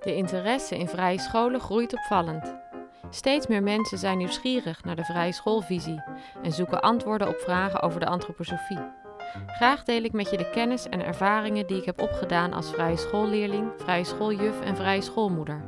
[0.00, 2.54] De interesse in vrije scholen groeit opvallend.
[3.10, 6.02] Steeds meer mensen zijn nieuwsgierig naar de vrije schoolvisie
[6.42, 9.02] en zoeken antwoorden op vragen over de antroposofie.
[9.46, 12.96] Graag deel ik met je de kennis en ervaringen die ik heb opgedaan als vrije
[12.96, 15.64] schoolleerling, vrije schooljuf en vrije schoolmoeder.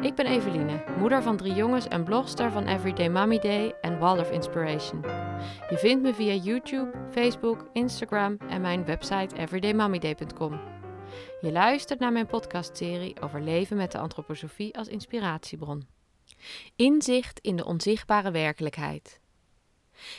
[0.00, 4.30] Ik ben Eveline, moeder van drie jongens en blogster van Everyday Mommy Day en Waldorf
[4.30, 5.04] Inspiration.
[5.70, 10.71] Je vindt me via YouTube, Facebook, Instagram en mijn website everydaymommyday.com.
[11.40, 15.86] Je luistert naar mijn podcastserie over leven met de antroposofie als inspiratiebron.
[16.76, 19.20] Inzicht in de onzichtbare werkelijkheid.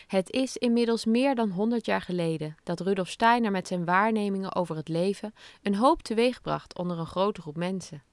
[0.08, 4.76] Het is inmiddels meer dan 100 jaar geleden dat Rudolf Steiner met zijn waarnemingen over
[4.76, 8.04] het leven een hoop teweegbracht onder een grote groep mensen.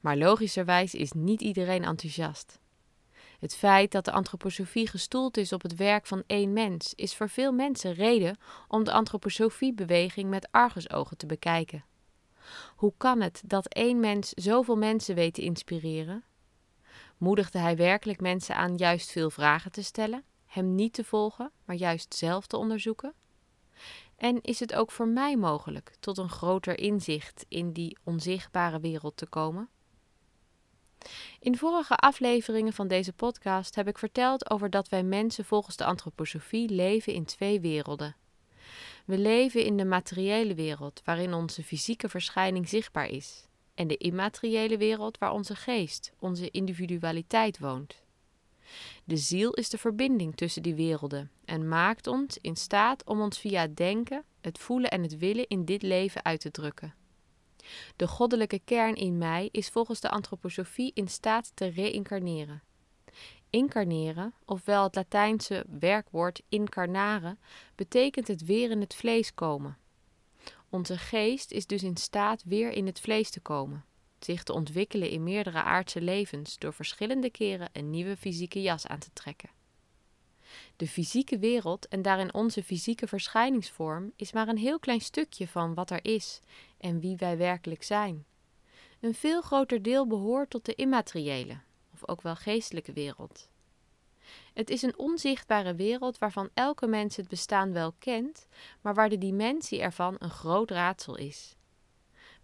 [0.00, 2.58] Maar logischerwijs is niet iedereen enthousiast.
[3.40, 7.28] Het feit dat de antroposofie gestoeld is op het werk van één mens, is voor
[7.28, 8.36] veel mensen reden
[8.68, 11.84] om de antroposofiebeweging met argusogen te bekijken.
[12.76, 16.24] Hoe kan het dat één mens zoveel mensen weet te inspireren?
[17.16, 21.76] Moedigde hij werkelijk mensen aan juist veel vragen te stellen, hem niet te volgen, maar
[21.76, 23.14] juist zelf te onderzoeken?
[24.16, 29.16] En is het ook voor mij mogelijk tot een groter inzicht in die onzichtbare wereld
[29.16, 29.68] te komen?
[31.40, 35.84] In vorige afleveringen van deze podcast heb ik verteld over dat wij mensen volgens de
[35.84, 38.16] antroposofie leven in twee werelden.
[39.06, 44.76] We leven in de materiële wereld, waarin onze fysieke verschijning zichtbaar is, en de immateriële
[44.76, 48.02] wereld waar onze geest, onze individualiteit woont.
[49.04, 53.38] De ziel is de verbinding tussen die werelden en maakt ons in staat om ons
[53.38, 56.94] via het denken, het voelen en het willen in dit leven uit te drukken.
[57.96, 62.62] De goddelijke kern in mij is volgens de antroposofie in staat te reïncarneren.
[63.50, 67.36] Incarneren, ofwel het Latijnse werkwoord incarnare,
[67.74, 69.76] betekent het weer in het vlees komen.
[70.70, 73.84] Onze geest is dus in staat weer in het vlees te komen,
[74.18, 78.98] zich te ontwikkelen in meerdere aardse levens door verschillende keren een nieuwe fysieke jas aan
[78.98, 79.50] te trekken.
[80.76, 85.74] De fysieke wereld en daarin onze fysieke verschijningsvorm is maar een heel klein stukje van
[85.74, 86.40] wat er is
[86.78, 88.24] en wie wij werkelijk zijn.
[89.00, 91.58] Een veel groter deel behoort tot de immateriële,
[91.96, 93.48] of ook wel geestelijke wereld.
[94.54, 98.46] Het is een onzichtbare wereld waarvan elke mens het bestaan wel kent,
[98.80, 101.56] maar waar de dimensie ervan een groot raadsel is.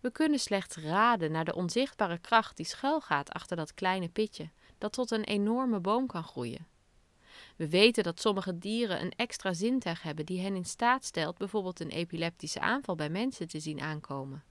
[0.01, 4.93] We kunnen slechts raden naar de onzichtbare kracht die schuilgaat achter dat kleine pitje, dat
[4.93, 6.67] tot een enorme boom kan groeien.
[7.57, 11.81] We weten dat sommige dieren een extra zintuig hebben die hen in staat stelt bijvoorbeeld
[11.81, 14.45] een epileptische aanval bij mensen te zien aankomen.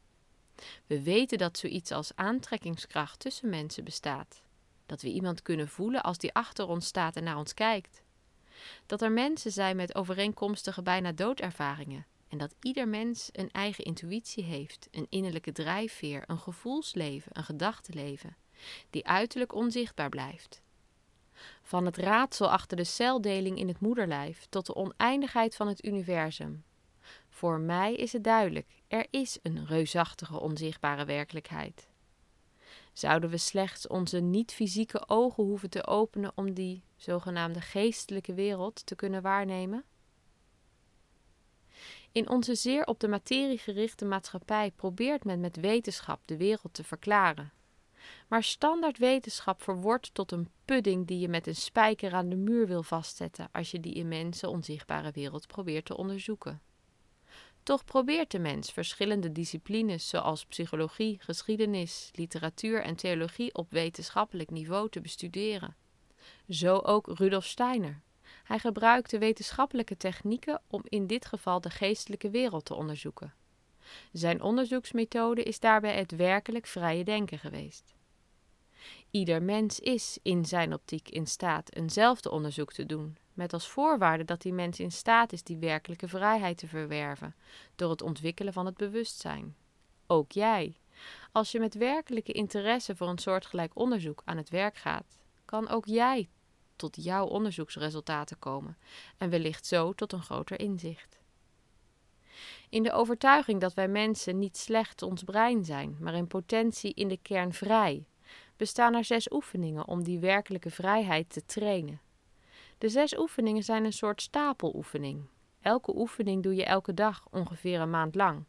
[0.87, 4.41] We weten dat zoiets als aantrekkingskracht tussen mensen bestaat.
[4.91, 8.03] Dat we iemand kunnen voelen als die achter ons staat en naar ons kijkt.
[8.85, 12.05] Dat er mensen zijn met overeenkomstige bijna doodervaringen.
[12.27, 18.35] En dat ieder mens een eigen intuïtie heeft, een innerlijke drijfveer, een gevoelsleven, een gedachtenleven,
[18.89, 20.61] die uiterlijk onzichtbaar blijft.
[21.61, 26.63] Van het raadsel achter de celdeling in het moederlijf tot de oneindigheid van het universum.
[27.29, 31.90] Voor mij is het duidelijk: er is een reusachtige onzichtbare werkelijkheid.
[32.93, 38.95] Zouden we slechts onze niet-fysieke ogen hoeven te openen om die zogenaamde geestelijke wereld te
[38.95, 39.83] kunnen waarnemen?
[42.11, 46.83] In onze zeer op de materie gerichte maatschappij probeert men met wetenschap de wereld te
[46.83, 47.51] verklaren.
[48.27, 52.67] Maar standaard wetenschap verwordt tot een pudding die je met een spijker aan de muur
[52.67, 56.61] wil vastzetten als je die immense onzichtbare wereld probeert te onderzoeken.
[57.63, 64.89] Toch probeert de mens verschillende disciplines zoals psychologie, geschiedenis, literatuur en theologie op wetenschappelijk niveau
[64.89, 65.75] te bestuderen.
[66.49, 68.01] Zo ook Rudolf Steiner.
[68.43, 73.33] Hij gebruikte wetenschappelijke technieken om in dit geval de geestelijke wereld te onderzoeken.
[74.11, 77.95] Zijn onderzoeksmethode is daarbij het werkelijk vrije denken geweest.
[79.11, 84.25] Ieder mens is in zijn optiek in staat eenzelfde onderzoek te doen, met als voorwaarde
[84.25, 87.35] dat die mens in staat is die werkelijke vrijheid te verwerven
[87.75, 89.55] door het ontwikkelen van het bewustzijn.
[90.07, 90.75] Ook jij.
[91.31, 95.85] Als je met werkelijke interesse voor een soortgelijk onderzoek aan het werk gaat, kan ook
[95.85, 96.29] jij
[96.75, 98.77] tot jouw onderzoeksresultaten komen
[99.17, 101.19] en wellicht zo tot een groter inzicht.
[102.69, 107.07] In de overtuiging dat wij mensen niet slecht ons brein zijn, maar in potentie in
[107.07, 108.05] de kern vrij,
[108.57, 112.01] bestaan er zes oefeningen om die werkelijke vrijheid te trainen.
[112.81, 115.25] De zes oefeningen zijn een soort stapeloefening.
[115.59, 118.43] Elke oefening doe je elke dag ongeveer een maand lang.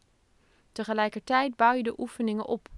[0.71, 2.69] Tegelijkertijd bouw je de oefeningen op.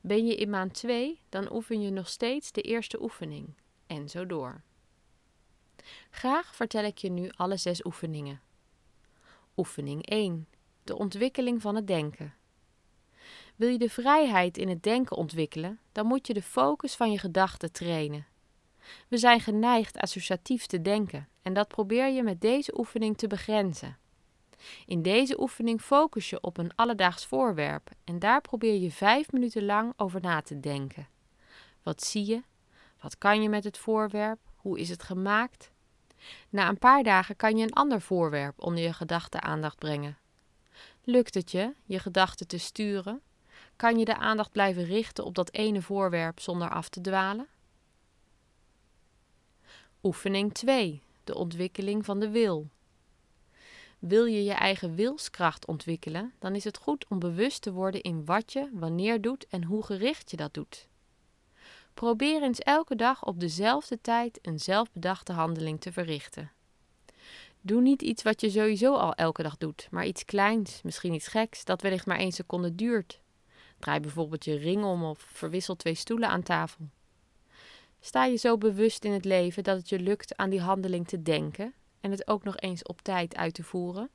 [0.00, 3.54] Ben je in maand 2, dan oefen je nog steeds de eerste oefening.
[3.86, 4.62] En zo door.
[6.10, 8.40] Graag vertel ik je nu alle zes oefeningen.
[9.56, 10.48] Oefening 1.
[10.84, 12.34] De ontwikkeling van het denken.
[13.56, 17.18] Wil je de vrijheid in het denken ontwikkelen, dan moet je de focus van je
[17.18, 18.26] gedachten trainen.
[19.08, 23.96] We zijn geneigd associatief te denken en dat probeer je met deze oefening te begrenzen.
[24.86, 29.64] In deze oefening focus je op een alledaags voorwerp en daar probeer je vijf minuten
[29.64, 31.08] lang over na te denken.
[31.82, 32.42] Wat zie je?
[33.00, 34.38] Wat kan je met het voorwerp?
[34.56, 35.70] Hoe is het gemaakt?
[36.48, 40.18] Na een paar dagen kan je een ander voorwerp onder je gedachte aandacht brengen.
[41.04, 43.20] Lukt het je je gedachten te sturen?
[43.76, 47.46] Kan je de aandacht blijven richten op dat ene voorwerp zonder af te dwalen?
[50.02, 51.02] Oefening 2.
[51.24, 52.68] De ontwikkeling van de wil.
[53.98, 58.24] Wil je je eigen wilskracht ontwikkelen, dan is het goed om bewust te worden in
[58.24, 60.88] wat je wanneer doet en hoe gericht je dat doet.
[61.94, 66.52] Probeer eens elke dag op dezelfde tijd een zelfbedachte handeling te verrichten.
[67.60, 71.28] Doe niet iets wat je sowieso al elke dag doet, maar iets kleins, misschien iets
[71.28, 73.20] geks, dat wellicht maar één seconde duurt.
[73.78, 76.88] Draai bijvoorbeeld je ring om of verwissel twee stoelen aan tafel.
[78.00, 81.22] Sta je zo bewust in het leven dat het je lukt aan die handeling te
[81.22, 84.10] denken en het ook nog eens op tijd uit te voeren?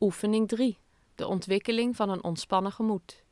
[0.00, 0.78] Oefening 3.
[1.14, 3.22] De ontwikkeling van een ontspannen gemoed.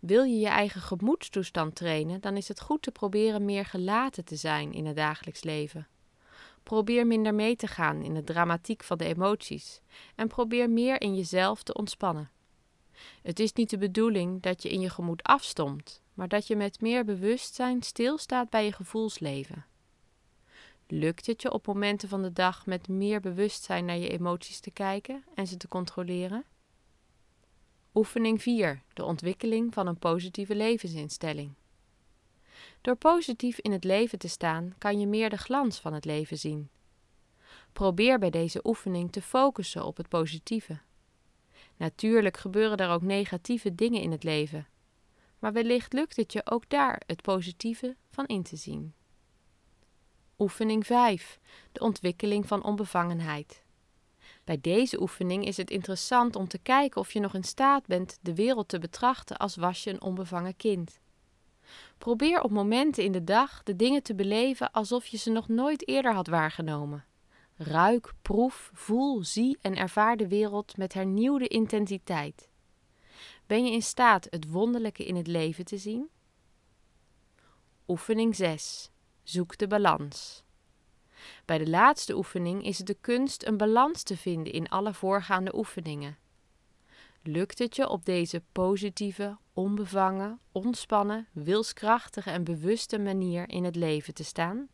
[0.00, 4.36] Wil je je eigen gemoedstoestand trainen, dan is het goed te proberen meer gelaten te
[4.36, 5.88] zijn in het dagelijks leven.
[6.62, 9.80] Probeer minder mee te gaan in de dramatiek van de emoties
[10.14, 12.30] en probeer meer in jezelf te ontspannen.
[13.22, 16.80] Het is niet de bedoeling dat je in je gemoed afstomt, maar dat je met
[16.80, 19.66] meer bewustzijn stilstaat bij je gevoelsleven.
[20.86, 24.70] Lukt het je op momenten van de dag met meer bewustzijn naar je emoties te
[24.70, 26.44] kijken en ze te controleren?
[27.94, 28.82] Oefening 4.
[28.92, 31.54] De ontwikkeling van een positieve levensinstelling.
[32.80, 36.38] Door positief in het leven te staan, kan je meer de glans van het leven
[36.38, 36.70] zien.
[37.72, 40.80] Probeer bij deze oefening te focussen op het positieve.
[41.82, 44.68] Natuurlijk gebeuren er ook negatieve dingen in het leven,
[45.38, 48.94] maar wellicht lukt het je ook daar het positieve van in te zien.
[50.38, 51.38] Oefening 5.
[51.72, 53.64] De ontwikkeling van onbevangenheid.
[54.44, 58.18] Bij deze oefening is het interessant om te kijken of je nog in staat bent
[58.20, 61.00] de wereld te betrachten als was je een onbevangen kind.
[61.98, 65.88] Probeer op momenten in de dag de dingen te beleven alsof je ze nog nooit
[65.88, 67.04] eerder had waargenomen.
[67.56, 72.48] Ruik, proef, voel, zie en ervaar de wereld met hernieuwde intensiteit.
[73.46, 76.08] Ben je in staat het wonderlijke in het leven te zien?
[77.88, 78.90] Oefening 6.
[79.22, 80.44] Zoek de balans.
[81.44, 85.56] Bij de laatste oefening is het de kunst een balans te vinden in alle voorgaande
[85.56, 86.18] oefeningen.
[87.22, 94.14] Lukt het je op deze positieve, onbevangen, ontspannen, wilskrachtige en bewuste manier in het leven
[94.14, 94.68] te staan?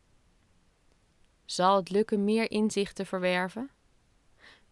[1.51, 3.71] Zal het lukken meer inzicht te verwerven?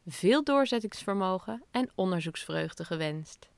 [0.06, 3.48] Veel doorzettingsvermogen en onderzoeksvreugde gewenst.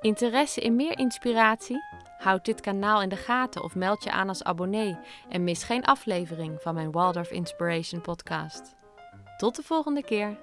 [0.00, 1.80] Interesse in meer inspiratie?
[2.18, 4.96] Houd dit kanaal in de gaten of meld je aan als abonnee
[5.28, 8.74] en mis geen aflevering van mijn Waldorf Inspiration podcast.
[9.36, 10.38] Tot de volgende keer.